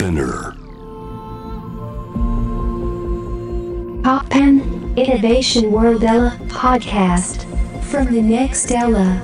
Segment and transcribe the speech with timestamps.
[0.00, 0.56] Spinner.
[4.02, 7.44] Poppen Innovation World Ella podcast
[7.82, 9.20] from the next Ella.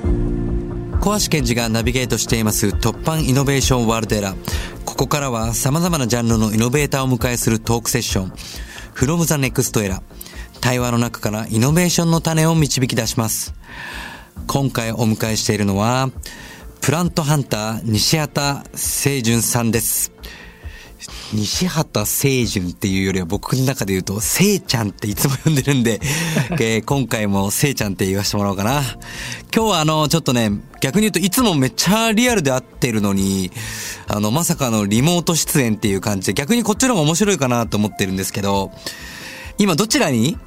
[1.01, 4.37] 小橋健二がナビゲートしています突破イノベーションワールドエラー。
[4.85, 8.31] ここからは様々なジャンルのイノベーターをお迎えするトークセッション、
[8.93, 10.03] from the next era。
[10.61, 13.55] 対話の中からイノベーションの種を導き出します。
[14.45, 16.11] 今回お迎えしているのは、
[16.81, 20.16] プラントハンター西畑清純さんです。
[21.33, 25.99] 西畑清純っていうよりは僕の中で言うと、せいちゃんっていつも呼んでるんで、
[26.59, 28.81] えー今回もせいちゃんって言わせてもらおうかな。
[29.55, 30.51] 今日はあの、ちょっとね、
[30.81, 33.51] 逆に言うといつもめっちゃリアルで会ってるのに、
[34.07, 38.71] あの、まさかのリモート出演っていう感じで、逆にこっちの方が面白いかなと思ってるんですけど、
[39.57, 40.37] 今どちらに？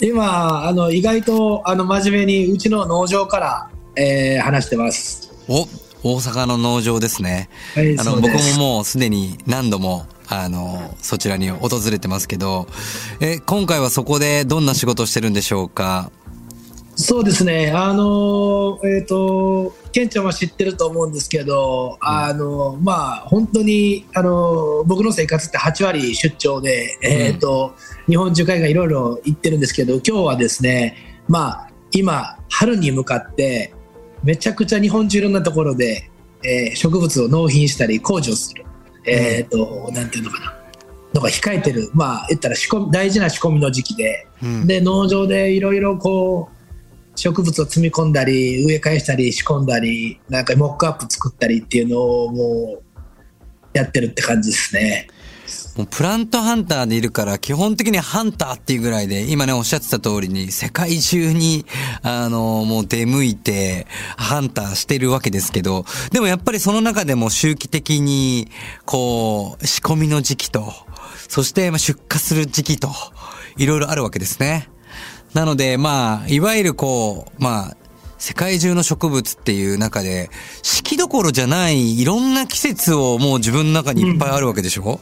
[0.00, 5.30] 今あの意外とあの真面目にうちの農場から、えー話してます。
[5.48, 5.66] お、
[6.02, 7.48] 大阪の農場ですね。
[7.74, 12.68] はいあの、僕ももうすでに何度も、あの、そちらに訪れてますけど、
[13.20, 16.10] え、今回はそこでどんな仕事をしてるんでしょうか？
[17.00, 17.70] そうですね。
[17.70, 27.76] あのえっ、とケンちゃんは知ってると思うんですけど、あのまあ本当にあの僕の生活って8割出張で、えっ、と
[28.08, 30.96] 日本中海外いろいろ行ってるんですけど、今日はですね、
[31.28, 33.72] まあ今春に向かって
[34.22, 36.10] めちゃくちゃ日本中いろんなところで、
[36.44, 38.64] えー植物を納品したり工事をする。
[39.06, 40.58] えっ、となんていうのかな。
[41.14, 52.82] のが控えてる、まあ、言ったら仕込み大事な仕込みの時期で、うんで農場でいろいろこう植物を積み込んだり植え替えしたり仕込んだりなんかモックアップ作ったりっていうのをもう
[53.72, 55.08] やってるって感じですね。
[55.78, 61.66] もうプラントハンターでいるから、基本的にハンターっていうぐらいで、今ね、おっしゃってた通りに、世界中に、
[62.02, 68.48] あの、もう出向いて、ハンターしてるわけですけど、でもやっぱりその中でも周期的に、
[68.86, 70.74] こう、仕込みの時期と、
[71.28, 72.90] そして出荷する時期と、
[73.56, 74.68] いろいろあるわけですね。
[75.32, 77.76] なので、まあ、いわゆるこう、まあ、
[78.18, 80.28] 世界中の植物っていう中で、
[80.64, 85.00] 四季どころじゃない、いろんな季節をもう自分の中にいっぱいあるわけでしょ、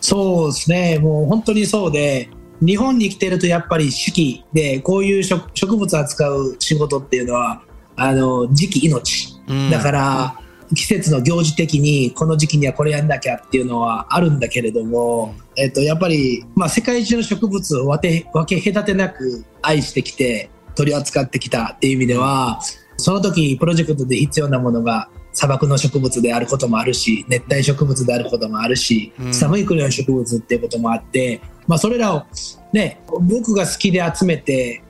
[0.00, 0.98] そうですね。
[0.98, 2.28] もう本当にそうで
[2.64, 7.62] 日本に来てるとやっぱり四季でこういう植植物を扱う仕事っていうのは
[7.96, 9.70] あの時期命、うん。
[9.70, 10.40] だから
[10.74, 22.60] 季節の行事的にこの時期にはこれやんなきゃっていうのはあるんだけれども、えっと、やっぱり、まあ、世界中の植物を分け分け隔てなく愛してきて取り扱ってきたっていう意味では
[22.96, 29.34] その時プロジェクトで必要なものが砂漠の植物であることもあるし熱帯植物であることもあるし、うん。
[29.34, 32.24] 寒い国の植物っていうこともあって、まあ、それらを、
[32.72, 34.82] ね、僕が好きで集めて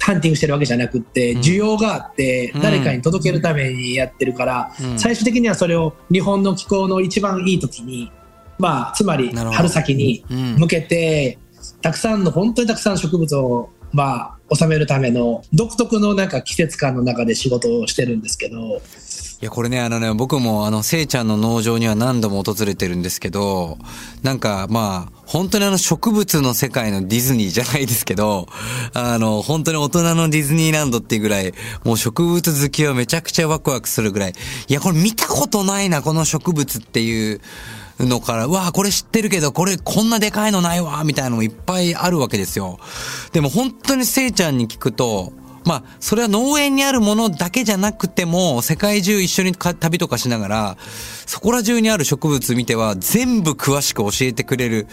[0.00, 1.40] ハンティングしてるわけじゃなくってうん。
[1.40, 2.62] 需要があってうん。
[2.62, 4.98] 誰かに届けるためにやってるから、うん。
[4.98, 8.10] 最終的にはそれを日本の気候の一番いい時に、
[8.58, 10.56] まあ、つまり春先にうん。
[10.56, 11.38] 向けて
[11.80, 18.80] たくさんの本当にたくさんの植物を、まあ、収めるための独特のなんか季節感の中で仕事をしてるんですけど
[19.42, 23.76] いや、これね、あのね、僕もあの、せいちゃんの農場には何度も訪れてるんですけど、
[24.22, 28.48] なんか、まあ、本当にあの植物の世界のディズニーじゃないですけど、
[28.94, 31.52] あの、本当に大人のディズニーランドっていうぐらい、
[31.84, 34.32] もう植物好きはめちゃくちゃワクワクするぐらい、
[34.68, 37.40] いや、これ見たことないな、この植物っていう、
[37.98, 42.78] のから、わあ、これ知ってるけど、これこんなでかいのないわ、みたいなのもいっぱいあるわけですよ。
[43.32, 45.32] でも本当にせいちゃんに聞くと、
[45.66, 50.76] まあ、それは農園にあるものだけじゃなくても、世界中一緒に旅とかしながら、
[51.26, 54.86] そこら中にある植物見ては全部詳しく教えてくれる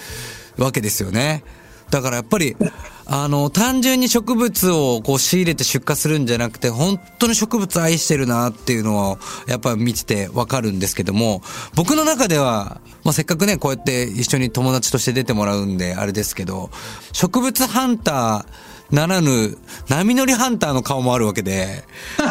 [0.57, 1.43] わけですよね。
[1.91, 2.57] だからやっぱり、
[3.05, 11.43] あの、単純に植物をこう仕入れて出荷するんじゃなくて、本当に植物愛してるなっていうのを、やっぱ見ててわかるんですけども、
[11.75, 16.71] 僕の中では、まあ、せっかくね、こうやって一緒に友達として出てもらうんで、あれですけど、
[17.11, 19.57] 植物ハンター、ならぬ、
[19.89, 21.83] 波乗りハンターの顔もあるわけで、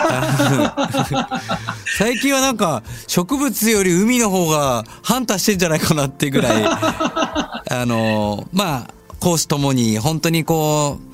[1.98, 11.12] 最近はなんか、植物より海の方がハンターしてんじゃないかなっていうぐらい、 あの、まあ、講師ともに本当にこう、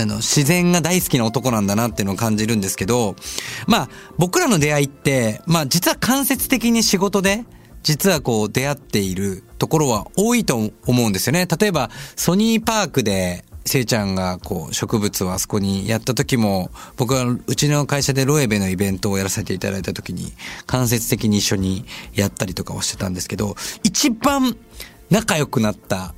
[0.00, 3.16] あの、自然が大好きな男なんだなっていうのを感じるんですけど、
[3.66, 3.88] まあ、
[4.18, 7.44] 僕らの出会いって、まあ、実は間接的に仕事で、
[7.82, 11.46] 実はこう出会っているところは多いと思うんですよね。
[11.46, 20.32] 例えば、ソニーパークで、せいちゃんがこう植物をあそこにやった時も、僕はうちの会社でロエベのイベントをやらせていただいた時に、
[20.66, 24.56] 間接的に一緒にやったりとかをしてたんですけど、一番
[25.10, 26.14] 仲良くなった、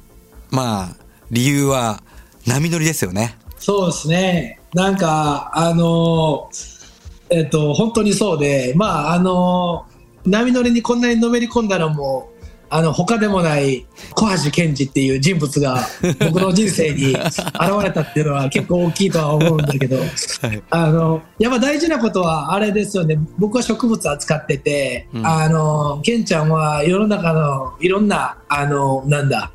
[0.51, 0.97] まあ、
[1.31, 2.03] 理由は
[2.47, 3.37] 波乗りですよね。
[3.65, 6.51] そうですねなんかあの
[7.31, 9.87] えっと本当にそうでまああの
[10.27, 12.31] 波乗りにこんなにのめり込んだのも
[12.75, 13.87] あの、他でもない
[14.17, 15.87] 小橋健二っていう人物が
[16.19, 17.31] 僕の人生に現
[17.85, 19.99] れたっていうのは結構大きいとは思うんだけど、
[20.71, 23.17] あの、やっぱ大事なことはあれですよね。
[23.39, 25.25] 僕は植物扱ってて、うん。
[25.25, 29.53] あの、健ちゃんは世の中のいろんな、あの、なんだ、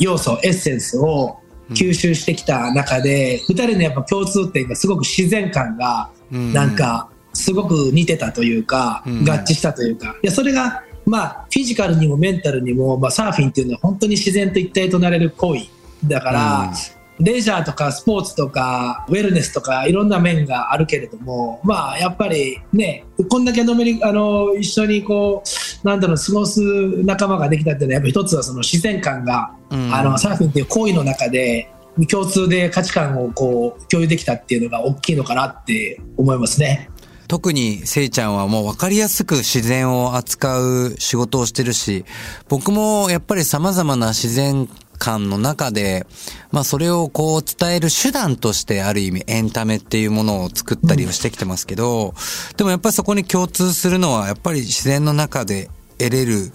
[0.00, 1.38] 要素、エッセンスを
[1.74, 6.52] 吸収してきた中で、二人のやっぱ共通点がすごく自然感が、うん。
[6.52, 9.24] なんか、すごく似てたというか、うん。
[9.24, 15.66] 合致したというか、いや、それが、まあ、フィジカルにもメンタルにも、まあ、サーフィンっていうのは本当に自然と一体となれる行為
[16.04, 16.72] だから、
[17.18, 25.42] レジャーとかスポーツとかウェルネスとかいろんな面があるけれども、まあ、やっぱりね、こんだけのめりあの一緒にこ
[25.82, 26.60] う、なんだろう、過ごす
[27.04, 31.70] 仲間ができたっていうのは、やっぱ一つはその自然感が、うんあのサーフィンっていう行為の中で、
[32.08, 36.90] 共通で価値観をこう共有できたっていうのが大きいのかなって思いますね。
[37.28, 42.04] 特にせいちゃんはもう分かりやすく自然を扱う仕事をしてるし、
[42.48, 46.06] 僕もやっぱり様々な自然観の中で、
[46.50, 52.14] まあそれをこう伝える手段としてある意味エンタメっていうものを作ったりをしてきてますけど、
[52.56, 56.50] でもやっぱりそこに共通するのはやっぱり自然の中で得れる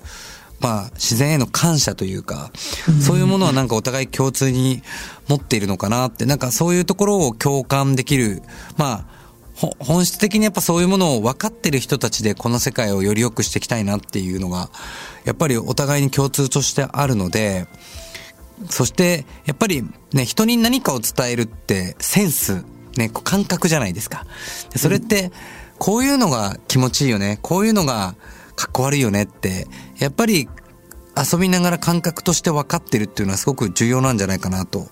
[0.64, 2.50] まあ、自然への感謝というか、
[3.02, 4.82] そういうものはなんかお互い共通に
[5.28, 8.42] 持っているのかなって、なんかそういうところを共感できる、
[8.78, 9.13] まあ、ほ
[9.80, 14.70] 本質的にやっぱそういうものを分かってる人たちでこの世界をより良くしていきたいなっていうのが、
[15.26, 17.68] やっぱりお互いに共通としてあるので、
[18.70, 19.84] そして、やっぱり
[20.14, 22.64] ね、人に何かを伝えるってセンス、
[22.98, 24.26] ね、感覚じゃないですか。
[24.76, 25.32] それって、
[25.80, 27.40] こういうのが気持ちいいよね。
[27.42, 28.16] こういうのが
[28.56, 29.68] かっこ悪いよねって、
[29.98, 30.48] やっぱり
[31.18, 34.88] 遊びながら感覚として分かってるっていうのはすごく重要なんじゃないかなと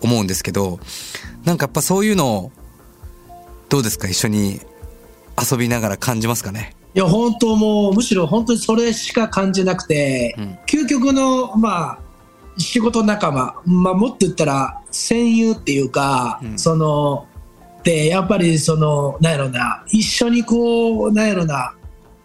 [0.00, 0.80] 思うんですけど、
[1.44, 2.52] なんかやっぱそういうのを、
[3.68, 4.08] どうですか？
[4.08, 4.60] 一緒に
[5.50, 6.74] 遊びながら感じますかね？
[6.94, 10.58] いや本当もうむしろ本当にそれしか感じなくて、うん。
[10.66, 11.98] 究極のまあ
[12.58, 16.58] 仕事仲間、まあ、もっと言ったら戦友っていうか、うん。
[16.58, 17.26] その
[17.82, 21.74] でやっぱりそのなんやろな一緒にこうなんやろな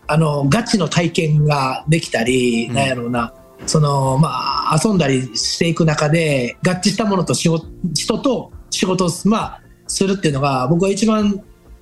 [0.06, 2.74] あのガチの体験ができたり、うん。
[2.74, 3.34] なんやろな
[3.66, 4.30] そのま
[4.74, 11.42] あ遊んだりしていく中で合致したものと仕事人と仕事をまあするっていうのが僕は一番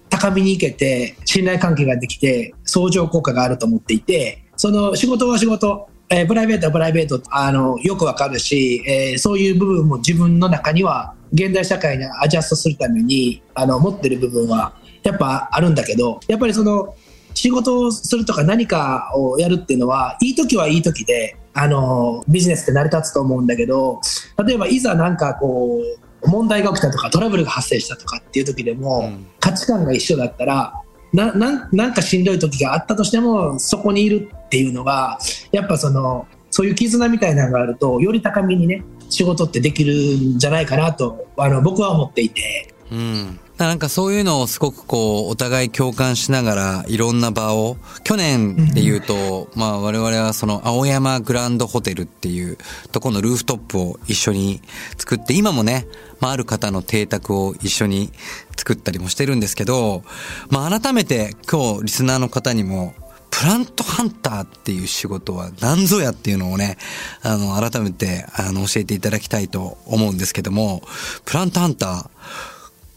[0.09, 14.73] 高みに行けて信頼関係ができて相乗効果があると思っていてその仕事は仕事、えープライベートはプライベートあのよくわかるし、えーそういう部分も自分の中には現代社会にアジャストするためにあの持ってる部分は
[15.03, 16.95] やっぱあるんだけどやっぱりその
[17.33, 23.99] 仕事をするとか何かをやるっていうのはいい時はいい時であのビジネスって成り立つと思うんだけど
[24.45, 30.73] 例えばいざなんかこう問題が起きたとかトラブルが発生したとかっていう時でも、うん価値観が一緒だったら
[31.13, 35.19] ななんなんかしんどい時があったとしてもそこにいるっていうのが
[35.51, 42.73] やっぱそのそういう絆みたいなのがあるとより高みにね仕事ってできるんじゃないかなとあの僕は思っていて。
[42.91, 43.39] うん。
[43.57, 52.57] なんかそういうのをすごくこう、お互い共感しながら、いろんな場を、去年で言うと、まあ我々はその青山グランドホテルっていう
[52.91, 54.61] ところのルーフトップを一緒に
[54.97, 55.87] 作って、今もね、
[56.19, 58.11] まあある方の邸宅を一緒に
[58.57, 60.03] 作ったりもしてるんですけど、
[60.49, 62.93] まあ改めて今日リスナーの方にも、
[63.37, 66.77] プラントハンターっていう仕事は何ぞやっていうのをね、
[67.21, 70.83] あの、改めて、あの、教えていただきたいと思うんですけども、
[71.25, 72.09] プラントハンター、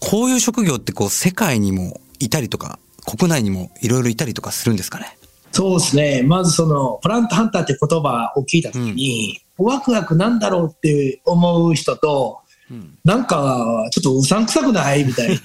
[0.01, 5.17] こういう職業ってこう世界にもいたりとか、国内にもいろいろいたりとかするんですかね？
[5.51, 6.23] そうですね。
[6.23, 12.41] まずその、プラントハンターって言葉を聞いたときに、ワクワクなんだろうって思う人と、
[12.71, 12.99] うん。
[13.03, 15.05] なんか、ちょっとうさんくさくない？
[15.05, 15.39] みたいに、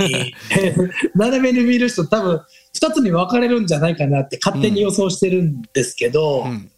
[1.16, 2.42] 斜めに見る人多分、
[2.74, 6.70] 二つに分かれるんじゃないかなって勝手に予想してるんですけど、うん。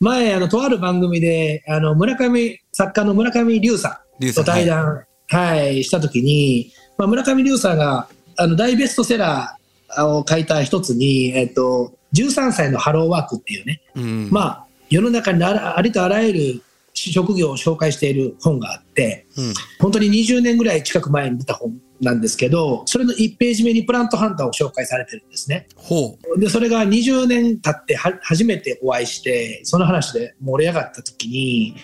[0.00, 4.42] 前、あの、とある番組で、あの、村上、作家の村上龍さんと。
[4.42, 14.28] 対談、はい、したときに、まあ、村上龍さんが、あの、大ベストセラーを書いた一つに、えっと、13歳のハローワークっていうね、うん。
[14.30, 16.62] まあ、世の中にありとあらゆる
[16.94, 19.54] 職業を紹介している本があって、うん。
[19.80, 25.66] 本当に20年ぐらい近く前に出た本なんですけど、それの1ページ目にプラントハンターを紹介されてるんですね。
[25.76, 31.76] ほで、それが20年経っては初めてお会いして、その話で盛り上がった時に、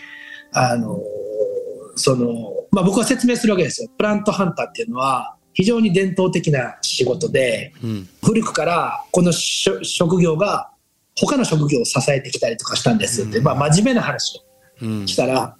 [0.52, 0.98] あの、
[2.02, 3.88] その、まあ僕は説明するわけですよ。
[3.96, 7.86] プラントハンターっていうのは非常に伝統的な仕事で、う。
[7.86, 8.08] うん。
[8.24, 10.70] 古くからこの職業が
[11.16, 14.42] 他の職業を支えてきたりとかしたんですって、うんまあ真面目な話を
[14.82, 15.06] うん。
[15.06, 15.56] したら、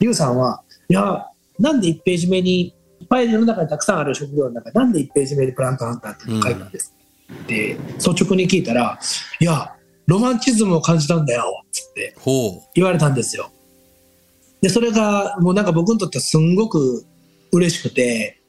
[0.00, 1.26] リュウさんは、いや、
[1.60, 6.92] なんで1ページ目に、いっぱい世の中にたくさんある職業の中、なんで1ページ目にプラントハンターって書いたんです
[7.32, 8.98] って、率直に聞いたら、
[9.38, 9.74] いや、
[10.06, 13.50] ロマンチズムを感じたんだよ、つっってほ言われたんですよ。
[14.64, 17.04] で、それがもうなんか僕にとってはすんごく
[17.52, 18.40] 嬉しくて、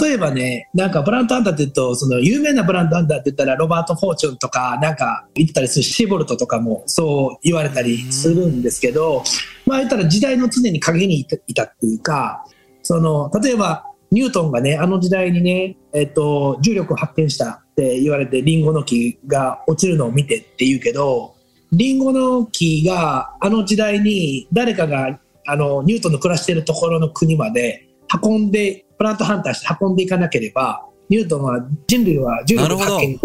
[0.00, 9.24] 例えばね、なんかブランドハンターって言うと、その有名なブランドハンターって言ったら、ロバート・フォーチュンとか、なんか言ったりするシーボルトとかもそう言われたりするんですけど、
[9.66, 12.44] まあ言ったら時代の常に陰にいたいたっていうか、
[12.84, 21.34] その、例えばニュートンがね、あの時代にね、えっと、重力を発見したって言われて、リンゴの木が落ちるのを見てって言うけど、
[21.72, 27.88] リンゴの木があの時代に誰かがあのニュートンの暮らしているところの国まで
[28.22, 33.20] 運んでプラントハンターして運んでいかなければニュートンは人類は重力の発見に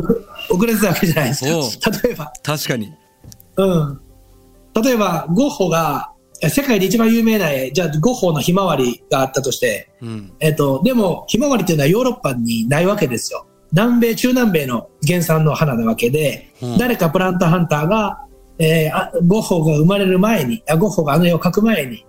[0.49, 2.27] 遅れてたわけじゃないですか例えばう。
[2.43, 2.93] 確かに。
[3.57, 4.01] うん
[4.83, 6.11] 例えばゴッホが
[6.47, 10.33] 世界で一番有名な絵じゃあゴッホのひまわりがあったとして、うん。
[10.39, 18.25] えっと、でもひまわりっていうのはヨーロッパにないわけですよ南米中南米の原産の花なわけで、うん誰かプラントハンターが、
[18.57, 22.05] えーあゴッホが生まれる前にあゴッホがあの絵を描く前に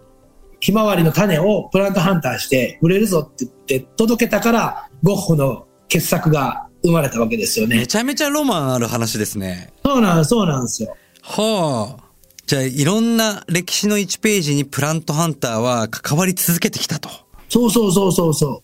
[0.61, 9.73] ひまわりの種をプラントハンターして売れるぞって言って届けたからゴッホの傑作が生まれたわけですよねめちゃめちゃロマンある話ですね。
[9.85, 12.05] そうなんそうなんですよはあ。
[12.47, 17.09] じゃあ、いろんな歴史の1ページにプラントハンターは関わり続けてきたと。
[17.49, 18.63] そうそうそうそうそ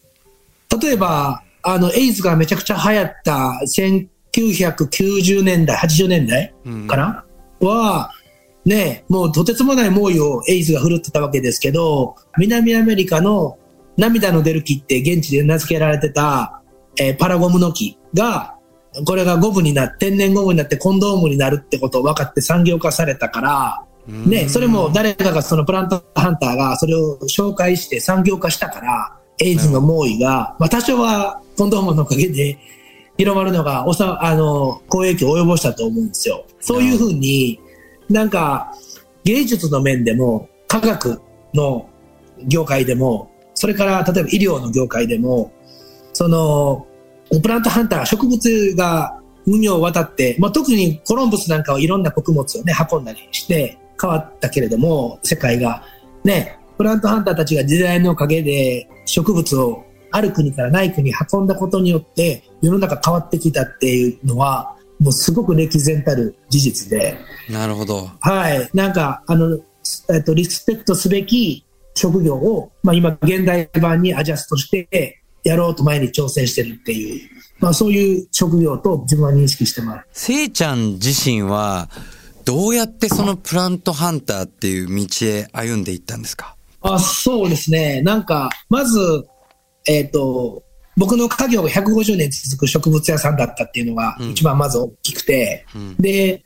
[0.70, 3.60] う例えばあのエイズがめちゃくちゃ流行った
[4.32, 7.24] 1990年代80年代うんかな、
[7.60, 8.12] は
[8.66, 13.58] ねもうとてつもない猛威をエイズが振るってたわけですけど南アメリカの
[13.96, 16.60] 涙の出る木って現地で名付けられてた、
[16.98, 18.54] えーパラゴムの木が
[19.06, 32.58] これがゴムになって天然ゴムになってコンドームになるってことを分かって産業化されたからね、それも誰かがそのプラントハンターがそれを紹介して産業化したから、エイズの猛威が、まあ多少はコンドームのおかげで
[33.18, 36.46] 広まるのがおさ、あの、好影響を及ぼしたと思うんですよ。
[36.60, 37.60] そういうふうに、
[38.08, 38.72] なんか
[39.24, 41.20] 芸術の面でも、科学
[41.54, 41.88] の
[42.46, 45.52] 業界でも、それから例えば医療の業界でも、
[46.12, 46.86] その、
[47.42, 55.82] プラントハンター、植物が海を渡って、まあ、特にコロンブスなんかはいろんな穀物をね、運んだりして変わったけれども、世界が。
[56.24, 67.18] ね、プラントハンターたちが時代のおかげで植物をある国からない国に運んだことによって世の中変わってきたっていうのは、もうすごく歴然たる事実で、
[67.50, 68.10] なるほど。
[68.20, 69.58] はい、なんか、あの、
[70.12, 77.28] えっと、リスペクトすべき職業を、まあ今、現代版にアジャストして、やろうと前に挑戦してるっていう、
[77.60, 80.24] まあそういう職業と自分は認識してます。
[80.28, 81.88] せいちゃん自身は、
[82.44, 86.56] どうやってそのプラントハンターっていう道へ歩んでいったんですか？
[86.80, 88.02] あそうですね。
[88.02, 88.98] なんか、まず、
[89.86, 90.62] えっ、と、
[90.96, 96.42] 僕の家業が150年続く植物屋さんだったっていうのがうん一番まず大きくて、うんで、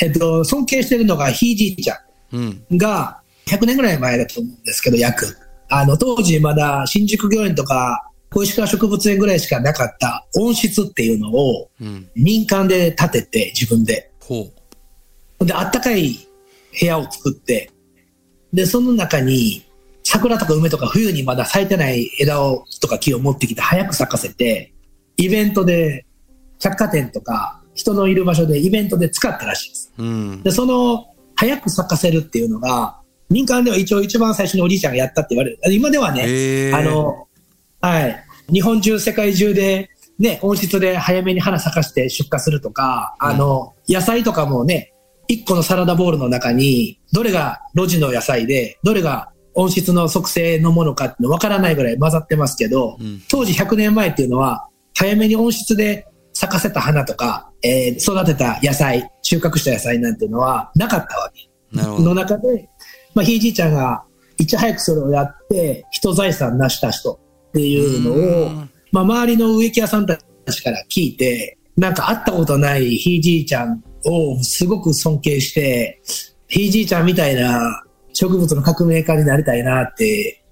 [0.00, 1.98] えっ、と、尊敬してるのがひいじいちゃ
[2.32, 2.64] うん。
[2.72, 5.36] んが100年ぐらい前だと思うんですけど、約。
[5.68, 12.08] あの、当時まだ新宿御苑とか小石川植物園ぐらいしかなかった温室っていうのをうん。
[12.14, 14.10] 民間で建てて自分で。
[14.20, 14.48] ほ
[15.44, 16.16] で、あったかい
[16.80, 17.70] 部屋を作って、
[18.52, 19.64] で、その中に、
[20.20, 24.74] 桜とか梅とか冬にまだ咲いてない枝を、とか木を持ってきて早く咲かせて、
[25.16, 26.04] イベントで、
[26.62, 29.92] 百貨店とか、人のいる場所でイベントで使ったらしいです。
[29.96, 30.02] う。
[30.02, 30.42] うん。
[30.42, 33.00] で、その、早く咲かせるっていうのが、
[33.30, 35.58] 民間では一応一番最初におじいちゃんがやったって言われる。
[35.64, 37.26] あ今ではね、あの、
[37.80, 38.24] はい。
[38.52, 44.92] 日本中、世界中で、ね、温室で早めに花咲かして出荷するとか、あの、野菜とかもね、
[45.28, 61.48] 一個のサラダボウルの中に、どれが路地の野菜で、どれが温室の促成のものかっての分からないぐらい混ざってますけど、うん当時100年前っていうのは、早めに温室で咲かせた花とか、えー育てた野菜、収穫した野菜なんていうのはなかったわけ。
[61.72, 62.14] の。
[62.14, 62.68] 中で、
[63.14, 64.04] まあ、ひいじいちゃんが
[64.38, 76.00] いち早くそれをやって、人財産成した人っていうのを、うんまあ、周りの植木屋さんたちから聞いて、なんか会ったことないひいじいちゃんをすごく尊敬して、
[76.48, 80.42] ひいじいちゃんみたいな植物の革命家になりたいなって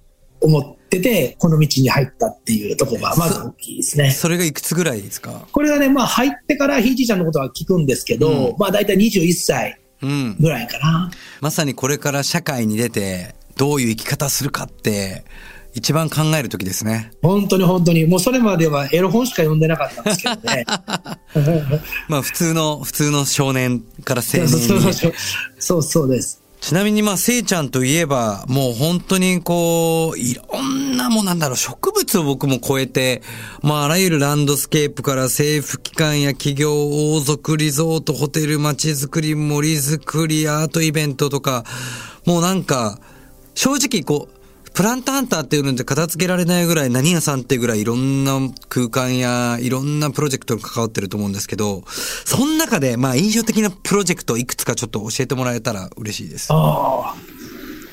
[0.41, 4.11] 思ってて、この道に入ったっていうところがまず大きいですね。
[4.11, 5.47] それがいくつぐらいですか？
[5.53, 10.37] これがね、まあ入ってからひいじいちゃんのことは聞くんですけど、うんまあ大体21歳うん。
[10.39, 11.11] ぐらいかな。
[11.41, 15.25] まさにこれから社会に出て、どういう生き方するかって、
[15.75, 17.11] 一番考える時ですね。
[17.21, 18.07] 本当に本当に。
[18.07, 20.65] もうそれまではエロ本しか読んでなかったんですけどね。
[22.09, 24.61] まあ普通の、普通の少年から青そう年に。
[24.61, 25.13] そうそう
[25.59, 26.41] そうそうです。
[26.61, 33.23] ちなみにまあ、せいちゃんといえば、もう本当にこう、いろんなもなんだろう、植物を僕も超えて、
[33.63, 41.65] まあ、あらゆるランドスケープから政府機関や企業、王族リゾート、ホテル、街づくり、森づくり、アートイベントとか、
[42.27, 42.99] もうなんか、
[43.55, 44.38] 正直こう、
[44.79, 51.83] プラントハンターっていうので片付けられないぐらい何屋さんってぐらいいろんな空間やいろんなプロジェクトに関わってると思うんですけど、
[52.25, 56.47] その中でまあ印象的なプロジェクトいくつかちょっと教えてもらえたら嬉しいです。
[56.53, 57.17] ああ、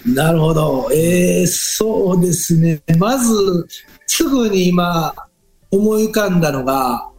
[0.08, 0.88] なるほど。
[0.94, 2.80] えー、そうですね。
[3.00, 3.68] まず、
[4.06, 5.16] すぐに今
[5.72, 7.10] 思い浮かんだのが、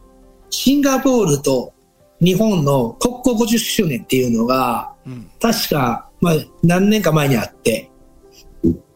[0.49, 1.73] シンガポールと
[2.21, 7.91] 日本の国交50周年っていうのが、うん確か、まあ、何年か前にあって、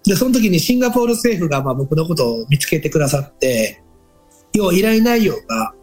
[0.05, 3.84] で、その時にシンガポール政府がまあ僕のことを見つけてくださって、
[4.53, 5.74] 要は依頼内容が、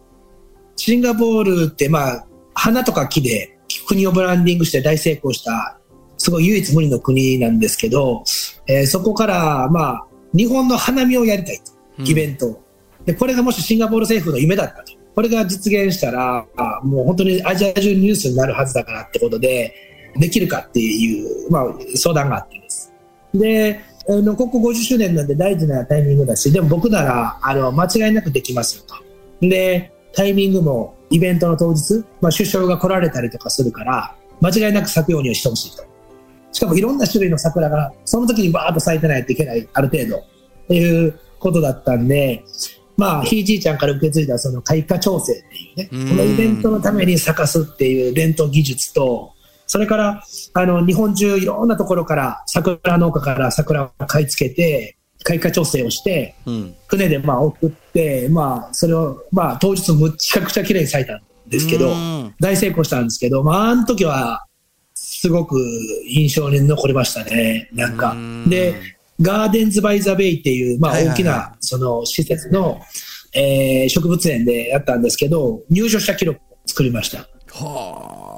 [0.75, 3.57] シンガポールってまあ、花とか木で
[3.87, 5.79] 国をブランディングして大成功した、
[6.17, 8.23] すごい唯一無二の国なんですけど、
[8.67, 11.61] えーそこからまあ、日本の花見をやりたい
[11.97, 12.63] と、イベントを。
[13.05, 14.93] で、これがもしシンガポール政府の夢だったと。
[15.15, 19.73] これが実現したら、あもう本当にアジア中ニュースになるはずだからってことで、
[20.17, 22.93] できるかっていう、まあ、相談があってです。
[23.33, 28.95] で、あの、ここ50周年なんで大事なタイミングだし、でも僕なら、あの、間違いなくできますよと。
[29.47, 35.83] で、タイミングもイベントの当日、まあ、首相が来られたりとかするから、間違いなく咲くようにしてほしいと。
[36.51, 40.17] しかもいろんな種類の桜が、その時にバーッと咲いてないといけない、ある程度。
[40.17, 40.21] っ
[40.67, 42.43] ていうことだったんで、
[42.97, 49.33] まあ、ひいじいちゃんから受け継いだその開花調整っていうね、うんこのイベントのために咲かすっていう伝統技術と、
[49.69, 50.23] それから、
[50.55, 56.75] あの、日本中いろんなところから、桜農家から桜を買い付けて、開花調整をして、うん。
[56.87, 64.43] 船でまあ送って、まあ、それを、まあ、当日むっちゃくちゃ綺麗に咲いたんですけどうん、大成功したんですけど、まあ、あの時は、
[64.95, 65.59] すごく
[66.07, 67.69] 印象に残りましたね。
[67.71, 68.49] なんかうん。
[68.49, 68.73] で、
[69.21, 72.81] Gardens by the Bay っていう、まあ、大きな、その施設の、
[73.33, 77.19] えー植物園でやったんですけど、入場者記録を作りました。
[77.53, 78.28] はあ。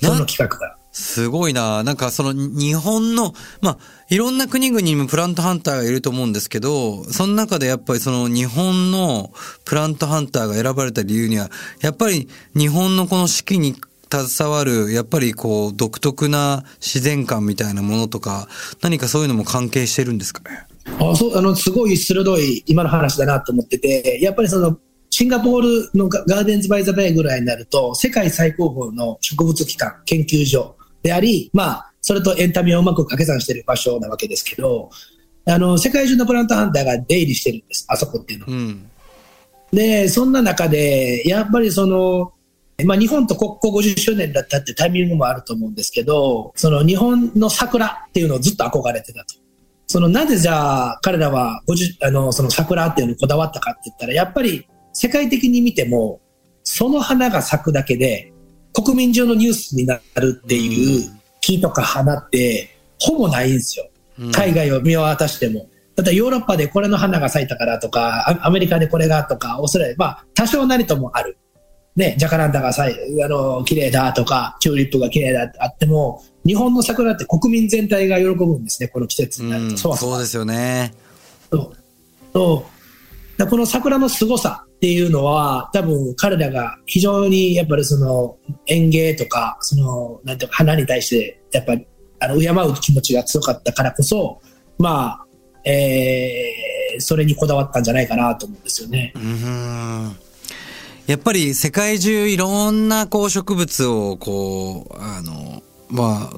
[0.00, 0.76] そなの企画が。
[0.92, 1.82] すごいな。
[1.82, 3.78] なんかその日本の、まあ、
[4.08, 9.30] いろんな国々にもプラントハンターがいると思うんですけど、その中でやっぱりその日本の
[9.66, 11.50] プラントハンターが選ばれた理由には、
[11.82, 13.74] やっぱり日本のこの四季に
[14.10, 18.48] 携わる、やっぱりこう独特な自然観みたいなものとか、
[18.80, 20.66] 何かそういうのも関係してるんですかね？
[20.98, 24.78] あそうあのすごい鋭い今の話だなと思ってて、やっぱりその
[25.16, 34.90] シンガポールのガ Gardens by the Bay ぐらいになると、世界最高峰の植物機関、研究所であり、まあ、それとエンタメをうまく掛け算している場所なわけですけど、
[35.46, 38.52] あの世界中のプラントハンターが出入りしてるんです、あそこっていうのは。
[38.52, 38.90] うん。
[39.72, 42.34] で、そんな中で、やっぱりその、
[42.84, 49.36] まあ、日本と国交50周年だったってタイミングもあると思うんですけど、その日本の桜っていうのをずっと憧れてたと。
[49.86, 56.22] そのなぜじゃあ彼らは50あのその桜っていうのにこだわったかって言ったら、やっぱり世界的に見ても、
[56.64, 58.32] その花が咲くだけで
[58.72, 63.84] 国民中のニュースになるっていう木とか花ってほぼないんですよ。
[64.18, 65.68] うん海外を見渡しても。
[65.96, 71.36] だってヨーロッパでこれの花が咲いたからとか、アアメリカでこれがとか、オーストラリア、まあ多少なりともある。
[71.94, 79.90] ね、ジャカランダがさいあの綺麗だとか、チューリップが綺麗だってあっても、日本の桜って国民全体が喜ぶんですね、この季節になると。
[79.90, 80.94] うん、そうですよね。
[81.50, 81.76] そう。
[82.32, 82.76] そう
[83.38, 88.36] だこの桜の凄さっていうのは、多分彼らが非常にやっぱりその
[88.66, 91.86] 園芸とか、その、なんていうか、花に対して、やっぱり、
[92.20, 94.40] あの、敬う気持ちが強かったからこそ、
[94.78, 95.26] まあ、
[95.64, 99.12] えー、それにこだわったんじゃないかなと思うんですよね。
[99.16, 100.16] うん
[101.06, 106.36] やっぱり世界中いろんなこう植物をこう、あの、まあ、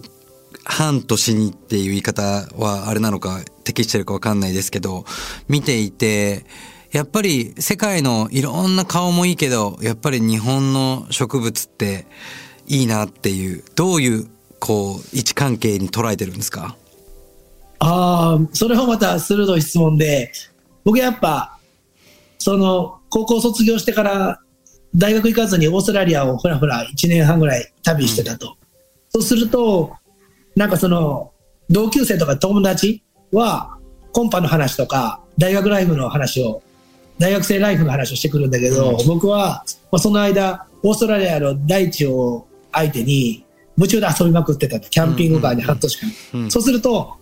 [0.64, 2.22] 半年にっていう言い方
[2.54, 5.06] はあれなのか適してるかわかんないですけど、
[5.48, 6.44] 見ていて、
[6.92, 12.06] やっぱり世界のいろんな顔もいいけど、やっぱり日本の植物って
[12.66, 16.76] いいなっていう、どういうこう位置関係に捉えてるんですか？
[17.80, 20.32] ああ、それもまた鋭い質問で、
[20.84, 21.58] 僕やっぱ、
[22.38, 24.40] その、高校卒業してから、
[24.96, 28.56] 大学行かずにオーストラリアをふらふら1年半ぐらい旅してたと。
[29.10, 29.92] そうすると、
[30.56, 31.30] なんかその、
[31.70, 33.76] 同級生とか友達は、
[34.12, 36.62] コンパの話とか、大学ライフの話を、
[37.18, 43.44] 大学生ライフの話をしてくるんだけど、僕は、まあ、その間、オーストラリアの大地を相手に、
[43.76, 44.88] 夢中で遊びまくってたと。
[44.88, 45.96] キャンピングカーで半年
[46.32, 46.40] 間。
[46.40, 47.14] うんそうすると、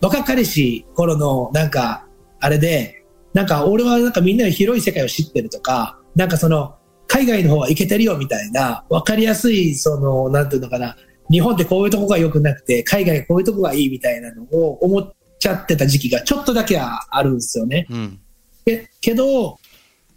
[0.00, 2.06] 若かりし頃の、なんか、
[2.40, 6.74] あれで、なんか、俺はなんかみんなの広い世界を知ってるとか、なんかその、
[7.06, 10.96] 海外の方はイケてるよみたいな、わかりやすい、その、なんていうのかな、
[11.30, 17.86] 日本ってこういうとこが良くなくて、海外こういうとこがいいみたいなのを思っちゃってた時期がちょっとだけはあるんですよね。
[17.90, 18.20] うん。
[18.64, 19.58] けけど、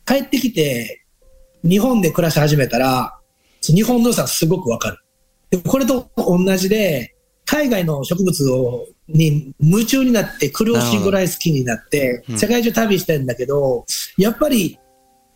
[0.06, 1.04] 帰ってきて、
[1.64, 3.20] 日本で暮らし始めたら、
[3.62, 4.98] 日本の良さすごくわかる。
[5.50, 13.86] でこれと同じで、海外の植物をに夢中になって苦しいぐらい好きになって、うん世界中旅してんだけど、
[14.18, 14.78] やっぱり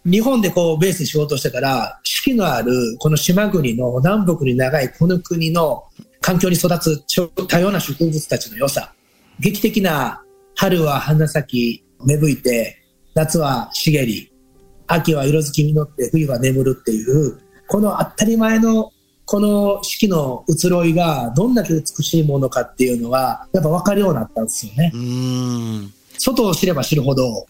[0.06, 5.84] 日本でこうベースに仕事してたら、四季のあるこの島国の南北に長いこの国の
[6.20, 7.04] 環境に育つ
[7.48, 8.94] 多様な植物たちの良さ、
[9.40, 10.22] 劇的な
[10.56, 12.81] 春は花咲き芽吹いて、
[13.14, 14.32] 夏は茂り、
[14.88, 18.92] 秋は色づき実って冬は眠るっていう、この当たり前の
[19.32, 24.92] この四季の移ろいがどんだけ美しいものかっていうのは、やっぱ分かるようになったんですよね。
[26.18, 27.46] 外を知れば知るほど、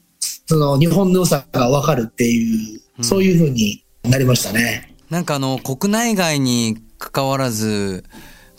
[0.46, 4.96] その日本の良さが分かるっていう、そういう風になりましたね。
[5.10, 8.04] なんかあの、国内外に関わらず、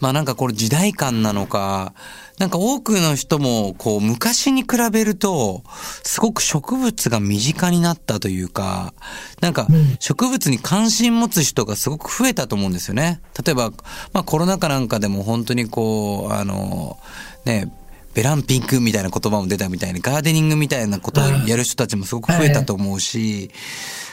[0.02, 1.94] まあなんかこれ時代感なのか、
[2.38, 5.62] なんか多くの人もこう昔に比べると、
[6.02, 8.94] すごく植物が身近になったというか、
[9.40, 13.20] なんかうん植物に関心持つ人がすごく増えたと思うんですよね。
[13.46, 13.70] 例えば、
[14.12, 16.98] まあコロナ禍なんかでも本当にこう、あの、
[17.44, 17.72] ね、
[18.12, 23.52] ベランピングみたいな言葉も出たみたいに、ガーデニングみたいなことをやる人たちもすごく増えたと思うし、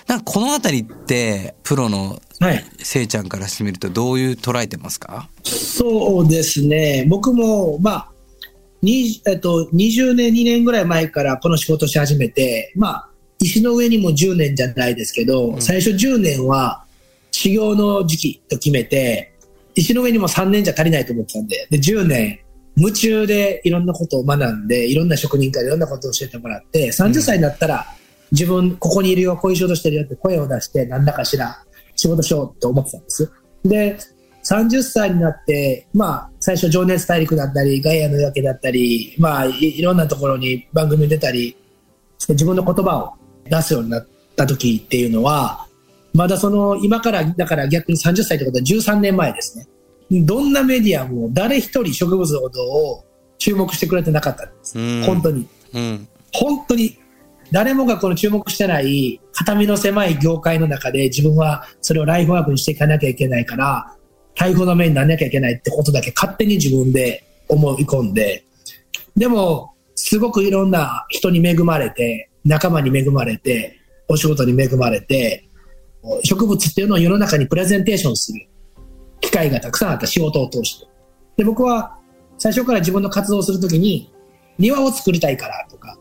[0.10, 2.65] なんかこのあたりって、プロのはい。
[2.80, 5.30] せいちゃんからしてみるとどういう捉えてますか？
[5.43, 7.06] そうですね。
[7.08, 8.12] 僕も、まあ、
[8.82, 16.86] にえっと、20年、2年ぐらい前からこの仕事し始めて、まあ、石の上にも10年じゃないですけど、最初10年は
[17.32, 19.34] 修行の時期と決めて、
[19.76, 22.39] 石の上にも3年じゃ足りないと思ってたんで、で、10年、
[22.78, 27.86] 夢中でいろんなことを学んで、いろんな職人からいろんなことを教えてもらって、30歳になったら、
[28.31, 31.63] 自分、ここにいるよ、こういう仕事してるよって声を出して、何らかしら
[31.95, 33.31] 仕事しようと思ってたんです。
[33.63, 33.97] で、
[34.43, 41.55] 30歳になって、まあ、最初、情熱大陸だったり、ガイアの夜明けだったり、まあい、いろんなところに番組に出たり
[42.27, 43.13] 自分の言葉を
[43.45, 45.65] 出すようになった時っていうのは、
[46.13, 49.67] まだその、今から、だから逆に30歳ってことは13年前ですね。
[50.11, 53.05] どんなメディアも誰一人植物のことを
[53.37, 54.79] 注目してくれてなかったんです。
[54.79, 55.47] うん本当に。
[55.73, 56.07] うん。
[56.33, 56.98] 本当に
[57.51, 63.95] 誰もがこの注目してない片身の狭い業界の中で自分はそれをライフワークにしていかなきゃいけないから
[64.35, 68.45] 台風の目にならなきゃいけないってことだけ勝手に自分で思い込んで。
[69.17, 75.49] でもすごくいろんな人に恵まれて仲間に恵まれてお仕事に恵まれて
[76.23, 78.47] 植物っていうのを世の中にプレゼンテーションする。
[79.19, 80.07] 機会がたくさんあった。
[80.07, 80.88] 仕事を通して。
[81.35, 81.97] で僕は
[82.38, 84.13] 最初から自分の活動をするときに
[84.57, 85.97] 庭を作りたいからとか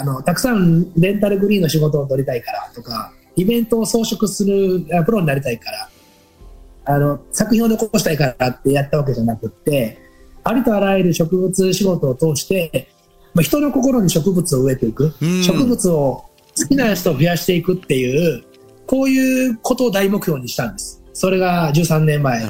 [0.00, 5.88] あの、たくさんレンタルグリーンの仕事を取りたいからとか、イベントを装飾するあプロになりたいから、
[6.86, 9.98] あの、作品を残したいからってやったわけじゃなくって、
[10.42, 12.88] ありとあらゆる植物仕事を通して、
[13.34, 16.24] まあ、人の心に植物を植えていく、うん植物を
[16.58, 18.42] 好きな人を増やしていくっていう、
[18.86, 21.02] こういうことを大目標にしたんです。
[21.12, 22.42] それが13年前。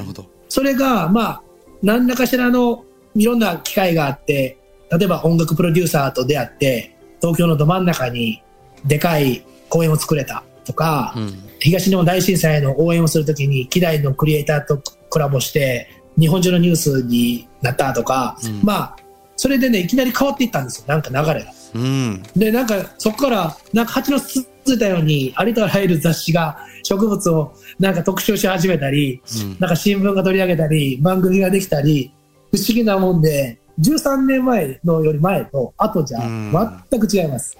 [0.49, 1.43] それが、まあ、
[1.83, 2.85] 何らかしらの
[3.17, 4.57] いろんな機会があって、
[4.97, 8.42] 例えば音楽プロデューサーと出会って、東京のど真ん中に
[8.85, 11.50] でかい公園を作れたとか、うん。
[11.61, 18.96] 東日本大震災の応援をするときに、希代のクリエイターとコラボして、日本中のニュースになったとか、うんまあ、
[19.37, 21.52] それでね、いきなり変わっていったんですよ、なんか流れが。
[21.74, 22.22] うん。
[22.37, 32.12] で、なんか、そこから、なんか蜂の巣ついたように、ありとあらゆる雑誌が植物をなんか特集し始めたり、うんなんか新聞が取り上げたり、番組ができたり、
[32.52, 36.53] 不思議なもんで、13年前のより前と後じゃうん
[36.90, 37.57] 全く違います。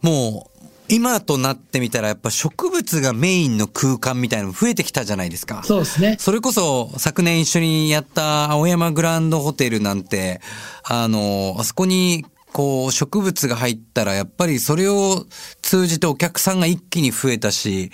[0.00, 0.58] もう、
[0.90, 5.62] 今となってみたらやっぱ植物がメインの空間みたいなの増えてきたじゃないですか。
[5.62, 6.16] そうですね。
[6.18, 10.40] それこそ昨年一緒にやった青山グランドホテルなんて、
[10.84, 15.26] あの、あそこにこう植物が入ったらやっぱりそれを
[15.60, 17.92] 通じてお客さんが一気に増えたし、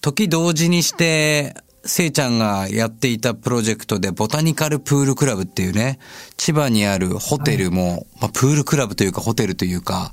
[0.00, 1.54] 時同時にして、
[1.86, 5.98] せいちゃんがやっていたプロジェクトでボタニカルプールクラブっていうね、
[6.36, 10.12] 千葉にあるホテルも、まあ、プールクラブというかホテルというか、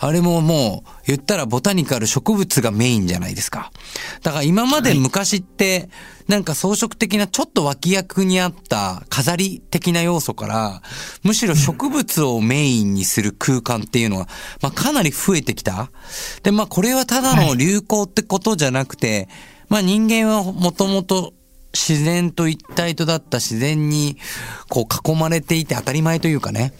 [0.00, 3.72] あれももう言ったらボタニカル植物がメインじゃないですか。
[4.22, 5.90] だから今まで昔って、
[6.28, 10.82] なんか装飾的なちょっと脇役にあった飾り的な要素から、
[11.24, 14.28] むしろ植物をメインにする空間っていうのは、
[14.62, 15.90] まあかなり増えてきた。
[16.44, 19.28] で、まあこれはただの流行ってことじゃなくて、
[19.68, 21.34] まあ人間はもともと
[21.72, 24.16] 自然と一体とだった自然に
[24.68, 26.72] こう囲まれていて当たり前というかね、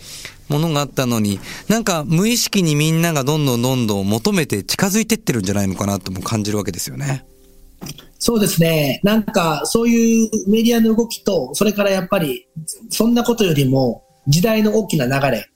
[0.48, 7.24] ものがあったのに、なんか無意識にみんながどんどんどんどん求めて近づいてってるんじゃないのかなとも感じるわけですよね。
[8.18, 9.00] そうですね。
[9.04, 12.48] なんか、そういうメディアの動きと、それからやっぱり、
[12.90, 15.48] そんなことよりも、時代の大きな流れ。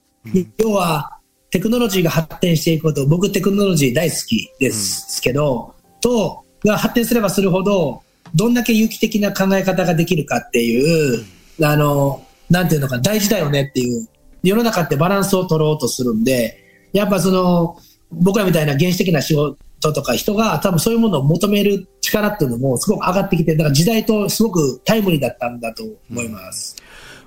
[0.58, 1.18] 要は、
[1.50, 8.02] テクノロジーが発展していくこと、僕テクノロジー大好きですけど、と、が発展すればするほど、
[8.34, 11.24] どんだけ有機的な考え方ができるかっていう、
[11.62, 14.08] あの、なんていうのか、大事だよねっていう、
[14.42, 16.58] 世の中ってバランスを取ろうとするんで、
[16.92, 17.76] やっぱその、
[18.10, 19.56] 僕らみたいな原始的な仕事
[19.92, 26.76] とか人が多分そういうものを求める力っていうのもすごく上がってきて、だから時代とすごくタイムリーだったんだと思います。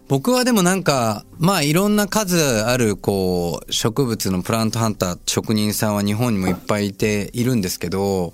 [0.07, 8.31] 僕はでもなんか、まあいろんな数あるこう植物のプラントハンター職人さんは日本にもいっぱいいているんですけど、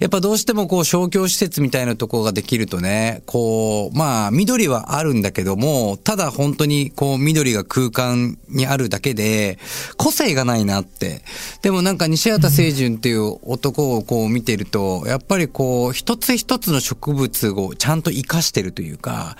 [0.00, 9.58] やっぱどうしてもこう商業施設みたいなところができるとね、こう、まあ緑はあるんだけども、ただ本当にこう緑が空間にあるだけで、
[9.96, 11.22] 個性がないなって。
[11.62, 19.36] でもなんか西畑清純っていう男をこう見てると、やっぱりこう一つ一つの植物をちゃんと活かしてるというか、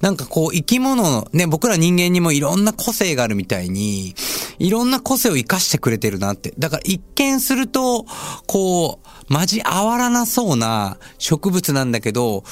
[0.00, 4.14] なんかこう生き物のね、僕ら人間にもいろんな個性があるみたいに、
[4.58, 6.54] いろんな個性を活かしてくれてるなって。
[6.58, 8.06] だから一見すると、
[8.46, 12.44] こう、交わらなそうな植物なんだけど、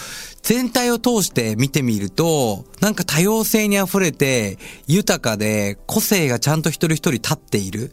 [0.42, 7.92] 全体を通して見てみると、なんか多様性に溢れて、豊かで、個性がちゃんと一人一人立っている。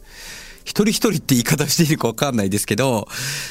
[0.64, 3.08] 一人一人って言い方しているかわかんないですけど、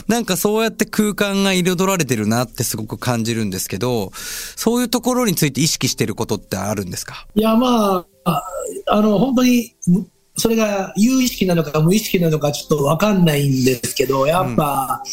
[0.08, 7.28] なんかそうやって空間が彩られてるなってすごく感じるんですけど、そういうところについて意識してることってあるんですか？
[7.36, 8.44] いや、まあ、あ
[8.88, 15.04] あの、本当に、むそれが有意識なのか無意識なのかちょっとわかんないんですけど、やっぱ、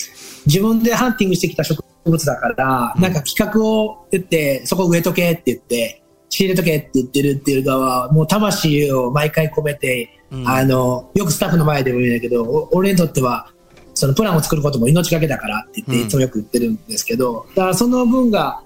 [0.47, 13.51] 自分でハンティングしてきた植物だから、なんか企画を言って、そこ植えとけって言って、仕入れとけって言ってるっていう側は、もう魂を毎回込めて、あの、よくスタッフの前でも言うんだけど、お俺にとっては、
[13.95, 18.63] そのプランを作ることも命がけだからって言って、うんいつもよく言ってるんですけど、だからその分が、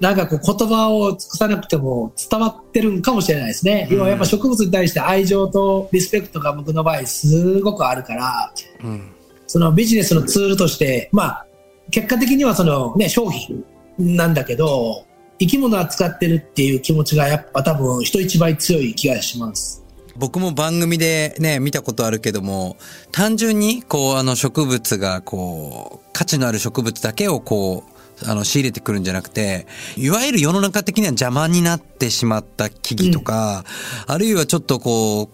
[0.00, 3.86] なんかこう言葉を尽くさなくても伝わってるんかもしれないですね。
[3.90, 9.12] 要はやっぱ植物に対して愛情とリスペクトが僕の場合すごくあるから、うん。
[9.46, 11.46] そのビジネスのツールとして、まあ、
[11.90, 13.64] 結果的にはそのね、商品
[13.98, 15.06] なんだけど、
[15.38, 19.83] 生き物を扱ってるっていう気持ちがやっぱ多分人一倍強い気がします。
[20.16, 22.76] 僕も番組でね、見たことあるけども、
[23.10, 27.84] 単純に、こう、あの植物が、こう、価値のある植物だけをこ
[28.22, 33.64] う、あの、仕入れてくるんじゃなくて、いわゆる世の中的には邪魔になってしまった木々とか、
[34.06, 35.28] あるいはちょっとこう、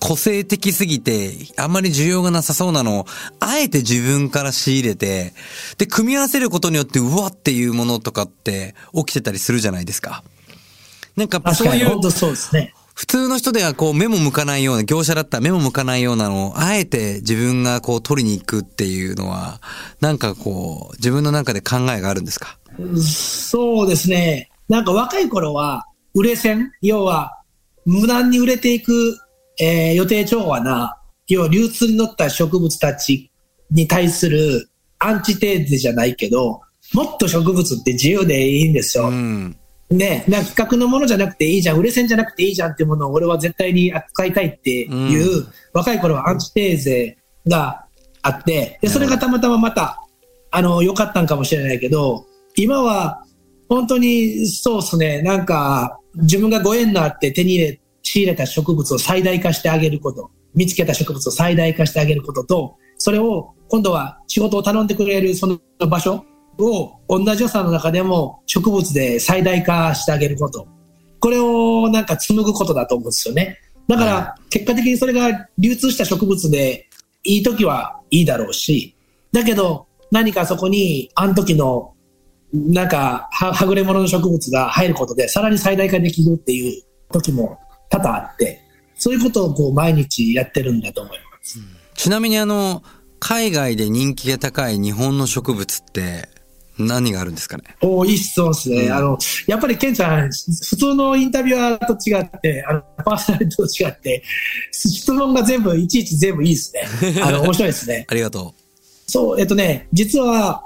[0.00, 3.06] 個性的すぎて、あんまり需要がなさそうなのを、
[3.38, 5.32] あえて自分から仕入れて、
[5.78, 10.24] で、組み合わせることによって、うわっていうものとかって起きてたりするじゃないですか。
[11.14, 12.74] なんか、そういう本当そうですね。
[13.02, 19.60] 普通の人ではこう目も向かないような、業者だったら目も向かないようなのを、あえて自分がこう取りに行くっていうのは、
[20.00, 22.58] なんかこう、自分の中で考えがあるんですか？
[23.02, 24.50] そうですね。
[24.68, 25.84] なんか若い頃は、
[26.14, 27.42] 売れ線要は、
[27.84, 29.18] 無難に売れていく、
[29.58, 33.32] えー予定調和な、要は流通に乗った植物たち
[33.72, 36.60] に対するアンチテーゼじゃないけど、
[36.94, 39.08] もっと植物って自由でいいんですよ。
[39.08, 39.56] うん。
[39.92, 47.84] ね、な企画のものじゃなくていいじゃん、売れ線じゃなくていいじゃんっていうものを俺は絶対に扱いたいっていう、若い頃はアンチテーゼが
[48.22, 49.98] あって、で、それがたまたままた、
[50.50, 52.26] あの、良かったんかもしれないけど、
[52.56, 53.24] 今は、
[53.68, 66.24] 本当にそうですね、なんか、自分がご縁のあって手に入れ、仕入れた植物を最大化してあげること、見つけた植物を最大化してあげることと、それを今度は仕事を頼んでくれるその場所
[66.58, 70.66] を同じ予算の中でも植物で最大化してあげること。
[71.20, 73.58] これをなんか紡ぐことだと思うんですよね。
[73.88, 76.88] だから結果的にそれが流通した植物で
[77.24, 78.96] いい時はいいだろうし、
[79.32, 81.94] だけど何かそこにあの時の
[82.52, 88.60] なんかははぐれ者の植物が入ることでさらに最大化できるっていう時も多々あって、
[88.94, 91.58] そういうことをこう毎日やってるんだと思います。
[91.94, 92.82] ちなみにあの、
[93.20, 96.28] 海外で人気が高い日本の植物って
[96.86, 97.64] 何があるんですかね？
[97.80, 98.90] おおいい質問ですね。
[98.90, 104.22] あの、やっぱりケンちゃん、普通のインタビュアーと違って、あの、パーソナリティと違って、
[104.72, 107.20] 質問が全部、いちいち全部いいですね。
[107.22, 108.06] あの、面白いですね。
[108.08, 108.54] ありがと
[109.06, 110.62] そう、えっとね、実は、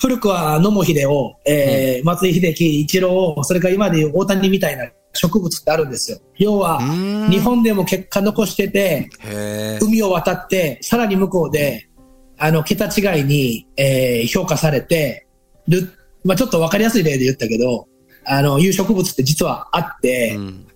[0.00, 6.18] 古くは野茂秀夫、えー松井秀喜、一郎、それから今でいう大谷みたいな植物ってあるんですよ。
[6.36, 6.80] 要は
[7.28, 9.10] 日本でも結果残してて。
[9.82, 11.88] 海を渡って、さらに向こうで、
[12.36, 15.26] あの、桁違いに、えー評価されて
[15.68, 15.92] る、
[16.24, 17.86] まあちょっとわかりやすい例で言ったけど、
[18.24, 20.66] あの、いう植物って実はあって、うん。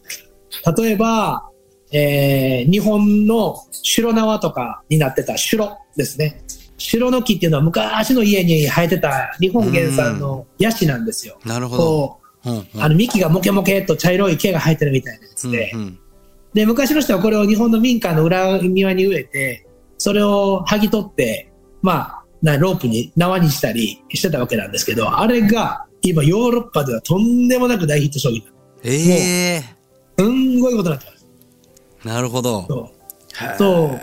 [0.77, 1.49] 例えば、
[1.93, 6.43] えー日本の白縄とかになってた白ですね。
[6.79, 11.39] 白の木っていうのは昔の家に生えてた日本原産のヤシなんですよ。
[11.45, 11.83] なるほど。
[11.83, 15.99] こうんうんう、あの幹がモケモケっと茶色い毛が生えてるみたいなやつで、うんうん
[16.55, 19.67] で、昔の人はこれを日本の民家の裏庭に植えて、
[19.99, 21.51] それを剥ぎ取って、
[21.81, 28.45] まあ、なロープに縄にしたりしてたわけなんですけど、あれが今ヨーロッパではとんでもなく大ヒット商品。
[28.85, 29.65] ええ
[30.19, 31.27] すんごいことになってます。
[32.05, 32.67] なるほど。
[32.69, 32.91] そ
[33.55, 33.59] う。
[33.59, 33.99] そ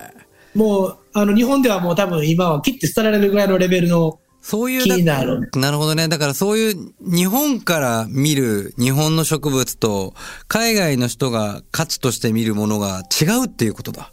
[0.56, 0.58] う。
[0.58, 5.50] もう、あの、日本ではもう多分今は切って捨てられるぐらいのレベルのそういうなる。
[5.56, 6.08] なるほどね。
[6.08, 10.14] だからそういう日本から見る日本の植物と
[10.48, 14.12] 海外の人が価値として見るものが違うっていうことだ。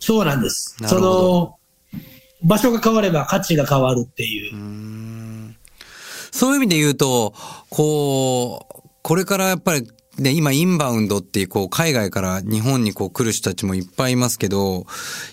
[0.00, 0.76] そうなんです。
[0.78, 1.57] そなるほどの、
[2.42, 5.54] 場所が変われば価値が変わるっていう。
[6.30, 7.34] そういう意味で言うと、
[7.70, 14.84] こう、これからやっぱりね、今インバウンドっていうこう海外から日本にこう来る人たちもいっぱいいますけど、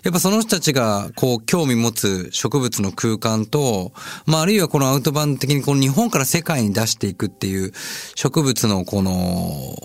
[0.03, 3.93] やっぱその人たちがこう興味持つ植物の空間と、
[4.27, 7.71] まああるいはこのアウトバウンド的にこの日本から世界に出していくっていう
[8.13, 9.75] 植物のこの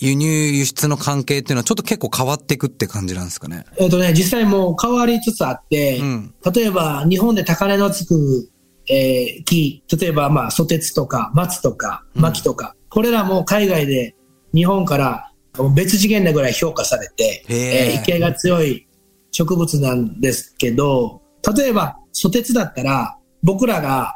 [0.00, 3.64] 輸入輸出の関係っていうのはちょっと結構変わっていくって感じなんですかね？
[3.78, 6.34] えっ、とね、実際もう変わりつつあって、うん。
[6.54, 8.50] 例えば日本で高値のつく、
[8.88, 14.14] えー木、例えばまあ、ソテツとか松とか薪とか、これらも海外で
[14.54, 15.32] 日本から
[15.74, 18.86] 別次元なぐらい評価されて、えー生きがいが強い
[19.30, 21.20] 植物なんですけど、
[21.56, 24.14] 例えばソテツだったら僕らが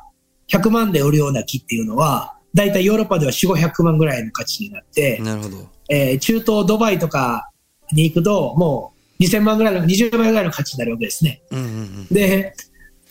[0.49, 5.57] 100万で売るような木っていうのは、だいたいヨーロッパでは4、500万ぐらいの価値になって、なるほど。
[5.89, 7.51] えー中東ドバイとか
[7.93, 11.43] に行くと、もう2000万ぐらいの、20倍ぐらいの価値になるわけですね。
[11.51, 12.07] うんうんうん。
[12.09, 12.55] で、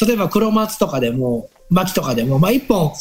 [0.02, 2.92] 例えば黒松とかでも、薪とかでも、まあ1本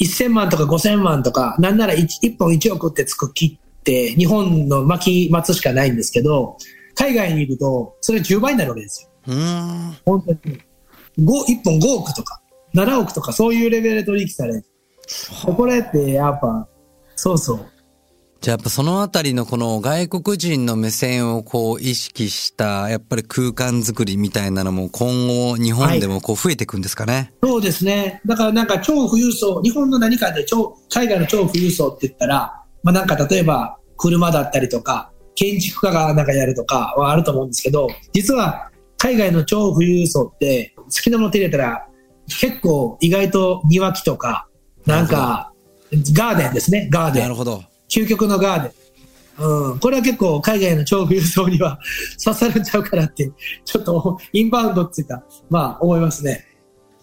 [0.00, 6.56] 1000万とか5000万とか、なんなら 1, 1本1億ってつく木って、日本の薪松しかないんですけど、
[6.94, 9.10] 海外に行くと、それ10倍になるわけですよ。
[9.28, 9.96] うーん。
[10.04, 10.38] 本当に。
[11.20, 12.40] 5、1本5億とか、
[12.74, 14.64] 7億とか、そういうレベルで取引される。
[15.44, 16.68] これってやっぱ、
[17.16, 17.66] そうそう。
[18.40, 27.32] じゃあやっぱそのあたりのこの外国人の目線をこう意識した、やっぱり空間づくりみたいなのも今後日本でもこう増えていくんですかね？
[27.42, 28.20] そうですね。
[28.26, 41.86] だからなんか超富裕層、日本の何かで超、海外の超富裕層って言ったら、まあなんか例えば車だったりとか、建築家がなんかやるとかはあると思うんですけど、実は海外の超富裕層って好きなもの手入れたら
[42.40, 44.47] 結構意外と庭木とか、
[44.88, 45.52] なんか
[46.12, 47.22] ガーデンですね、ガーデン。
[47.24, 47.62] なるほど。
[47.88, 48.72] 究極のガーデン。
[49.38, 51.78] うん、これは結構海外の超富裕層には
[52.22, 53.30] 刺さるんちゃうかなって、
[53.64, 56.46] ちょっとインバウンドっていうか、まあ思いますね。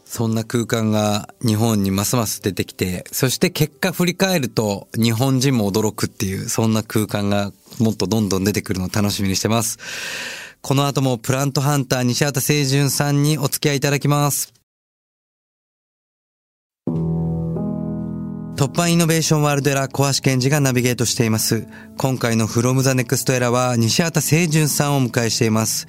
[0.04, 9.80] そんな空間が日本にますます出てきて、そして結果振り返ると日本人も驚くっていう、そんな空間がもっとどんどん出てくるのを楽しみにしてます。
[10.62, 14.56] この後もプラントハンター西畠清順さんにお付き合いいただきます。
[18.56, 21.68] TOPPAN INNOVATION WORLD ERA 小橋賢児がナビゲートしています。
[21.98, 25.88] 今回の FROM THE NEXT ERA は西畠清順さんをお迎えしています。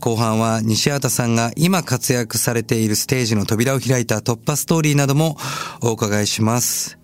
[0.00, 5.36] 後半は西畠さんが今活躍されているステージの扉を開いた突破ストーリーなども
[5.82, 6.98] お伺いします。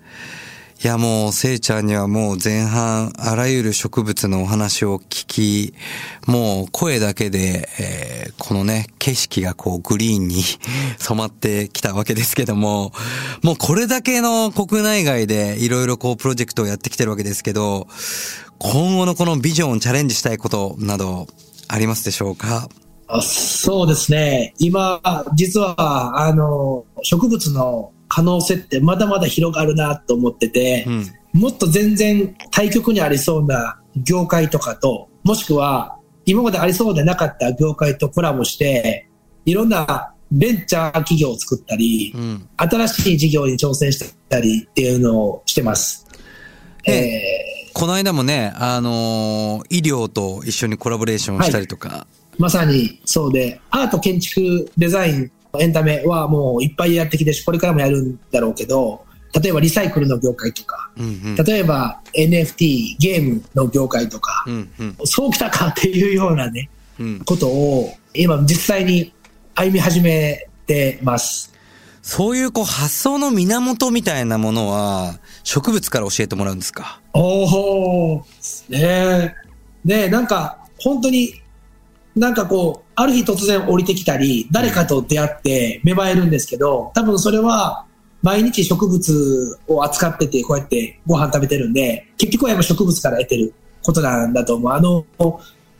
[0.82, 5.74] いやもう、せいちゃんにはもう前半、あらゆる植物のお話を聞き、
[6.26, 10.42] もう声だけで、えーこのね、景色がこうグリーンに
[10.98, 12.92] 染まってきたわけですけども、
[13.42, 17.86] もうこれだけの国内外でいろいろこうプロジェクトをやってきてるわけですけど、
[18.58, 21.28] 今後のこのビジョンをチャレンジしたいことなど
[21.68, 22.68] ありますでしょうか？
[23.06, 24.54] あそうですね。
[24.58, 25.00] 今、
[25.36, 31.40] 実は、あの、植物の可能性ってまだまだ広がるなと思ってて、うん。
[31.40, 35.96] もっと全然対極にありそうな業界とかと、もしくは
[36.26, 39.08] 今までありそうでなかった業界とコラボして、
[39.46, 42.48] いろんなベンチャー企業を作ったりう、ん。
[42.58, 46.06] 新しい事業に挑戦したりっていうのをしてます。
[46.84, 47.22] ええ
[47.72, 59.04] この間もね、あのー医療と一緒にコラボレーションしたりとか、ーまさにそうで、アート、建築、デザイン、エンタメはもういっぱいやってきてし、これからもやるんだろうけど、
[59.40, 61.36] 例えばリサイクルの業界とか、うんうん。
[61.36, 67.20] 例えば NFT、ゲームの業界とか、うんうんそうきたかっていうようなね、うん。
[67.24, 69.12] ことを今実際に
[69.54, 71.52] 歩み始めてます。
[72.02, 77.00] そういうこう発想の源みたいなものは植物から教えてもらうんですか？
[77.12, 78.26] おお、
[78.68, 79.34] ねえ。
[79.84, 81.34] ねえ、なんか本当に
[82.16, 87.86] なんかこう、ある日突然降りてきたり、誰かと出会って芽生えるんですけど、多分それは
[88.22, 94.72] 毎日植物を扱ってて、こうやってご飯食べてるんで、結局はやっぱ植物から得てることなんだと思う。
[94.72, 95.04] あの、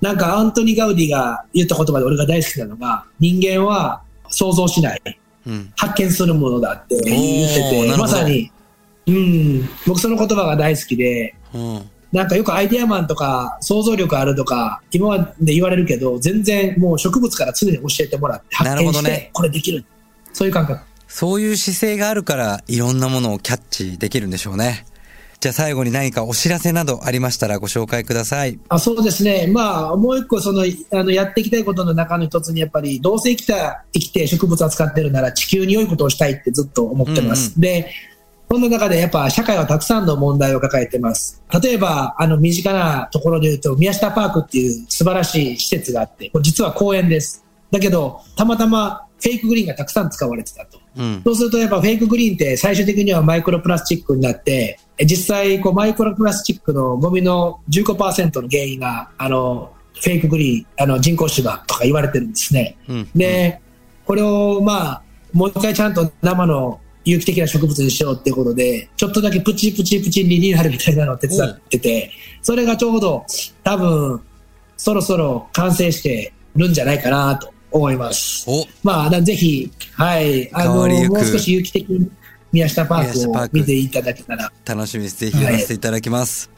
[0.01, 5.03] なんかアントニ・ガウディが言った言葉で俺が大好きなのが、人間は想像しない、
[5.47, 5.73] うん。
[5.77, 8.51] 発見するものだって言ってて、まさに、
[9.07, 11.91] うん、僕その言葉が大好きで、うん。
[12.13, 19.85] なんかよくアイデアマンとか想像力あるとか今まで言われるけど全然もう植物から常に教えてもらって発見して、どねこれできる
[20.33, 20.81] そういう感覚
[21.13, 24.87] そういう姿勢があるから、いろんなものをキャッチできるんでしょうね。
[25.41, 28.59] じゃあ最後に何かお知らせなどありましたらご紹介ください。
[28.69, 37.55] あそうですね、まあ、もう一個そのあのやっていきたいことの中の一つにやっぱりどうせ生きた生きて植物を扱ってるなら地球に良いことをしたいってずっと思ってます。
[37.57, 37.91] うんで
[38.53, 41.43] そんな中でやっぱ社会はたくさんの問題を抱えてます。
[41.63, 47.47] 例えば、あの身近なところで言うと、宮下パークっていう素晴らしい施設があって、これ実は公園です。
[47.71, 50.79] だけど、たまたまフェイクグリーンがたくさん使われてたと。
[50.99, 51.23] うん。
[51.25, 62.77] そうするとやっぱフェイクグリーンって最終的にはマイクロプラスチックになって、え実際こうマイクロプラスチックのゴミの15%の原因が、あの、フェイクグリーン、あの人工種だとか言われてるんですね。
[62.87, 63.09] うん。
[63.15, 63.63] で、
[64.05, 72.11] これをまあ、もう一回ちゃんと生の有機的な植物にしようっていうことで、ちょっとだけプチプチプチリニューアルみたいなのを手伝ってて、
[72.43, 73.25] それがちょうど
[73.65, 74.21] 多分、
[74.77, 78.45] そろそろ完成してるんじゃないかなと思います。
[78.49, 82.11] お、まあ、なぜひ、はい、あの、もう少し有機的に
[82.53, 85.17] 宮下パークを見ていただけたら、楽しみです。
[85.19, 86.51] ぜひやらせていただきます。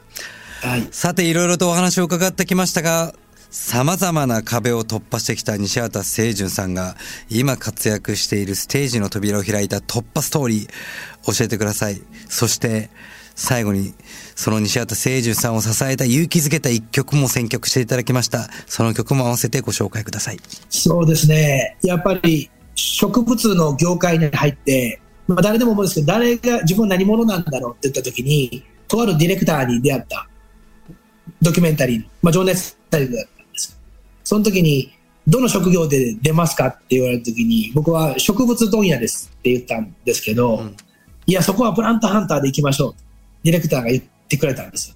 [0.61, 0.87] はい。
[0.91, 3.13] さて、いろいろとお話を伺ってきましたが、
[3.57, 6.97] 様々な壁を突破してきた西畑清純さんが、
[7.29, 10.67] 今活躍しているステージの扉を開いた突破ストーリー、
[11.25, 12.01] 教えてください。
[12.27, 12.89] そして、
[13.33, 13.93] 最後に、
[14.35, 18.49] その西畑清純さんを支えた勇気づけた一曲も選曲していただきました。
[18.67, 20.39] その曲も合わせてご紹介ください。
[20.69, 21.77] そうですね。
[21.81, 24.99] やっぱり植物の業界に入って、
[25.29, 30.27] まあ、誰でも思うんですけど、誰が自分は何者なんだろうって言った時に、とあるディレクターに出会った
[31.41, 33.34] ドキュメンタリー、まあ、情熱タリーだったんです。
[34.25, 34.91] その時に、
[35.25, 40.75] どの職業で出ますかって言われた時に、僕は植物問屋ですって言ったんですけど、うん
[41.27, 42.95] いや、そこはプラントハンターで行きましょう。
[43.43, 44.95] ディレクターが言ってくれたんですよ。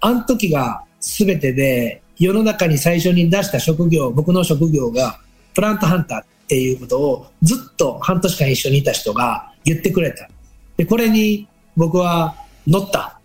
[0.00, 5.20] あの時が全てで、世の中に最初に出した職業、僕の職業が
[5.54, 10.28] プラントハンターっていうことをずっと半年間一緒にいた人が言ってくれた。
[10.76, 11.46] で、これに
[11.76, 12.34] 僕は
[12.66, 13.19] 乗った。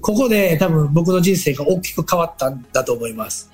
[0.00, 3.50] ここで多分僕の人生が大きく変わったんだと思います。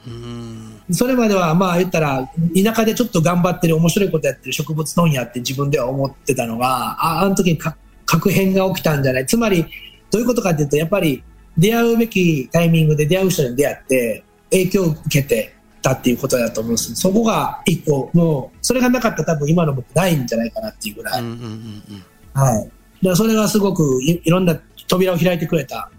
[0.90, 7.76] それまではまあ言ったら田舎でちょっと頑張ってる面白いことやってる植物問屋って自分では思ってたのがああの時にか
[8.06, 9.26] 確変が起きたんじゃない。
[9.26, 9.64] つまり
[10.10, 11.22] どういうことかっていうとやっぱり
[11.56, 16.94] 出会うべきタイミングで出会う人に出会って影響を受けてたっていうことだと思うんです。
[16.94, 22.04] そこが一個もうそれがなかったら多分今の僕ないんじゃないかなっていうぐらい、うんうんうんうん。
[22.32, 22.70] はい、だか
[23.02, 25.90] らそれがすごくいいろんな扉を開いてくれた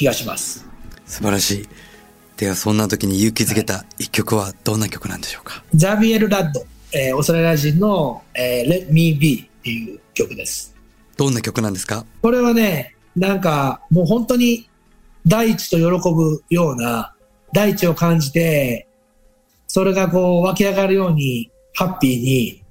[0.00, 0.66] 気がします
[1.04, 1.68] 素晴らしい。
[2.38, 5.62] では、そんな時に勇気づけた一曲はどんな曲なんでしょうか？
[5.74, 10.74] ザビエル・ラッド、えーオーストラリア人の、えー Let Me Be っていう曲です。
[11.18, 12.06] どんな曲なんですか？
[12.22, 14.70] これはね、なんかもう本当に
[15.26, 17.14] 大地と喜ぶような、
[17.52, 18.88] 大地を感じて、
[19.66, 22.62] それがこう湧き上がるように、ハッピーに、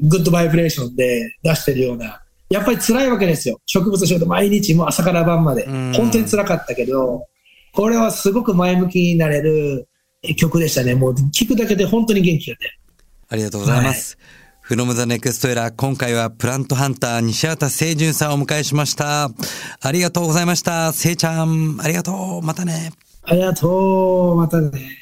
[0.00, 2.21] good vibration で出してるような、
[2.52, 3.60] やっぱり辛いわけですよ。
[3.66, 5.92] 植物仕事毎日もう朝から晩までうん。
[5.94, 7.26] 本当に辛かったけど、
[7.72, 9.88] これはすごく前向きになれる
[10.36, 10.94] 曲でしたね。
[10.94, 12.78] もう聴くだけで本当に元気が出る。
[13.28, 14.18] ありがとうございます。
[14.60, 19.30] FROM THE NEXT ERA、今回はプラントハンター西畠清順さんをお迎えしました。
[19.80, 20.92] ありがとうございました。
[20.92, 22.46] せいちゃん、ありがとう。
[22.46, 22.92] またね。
[23.22, 24.36] ありがとう。
[24.36, 25.01] またね。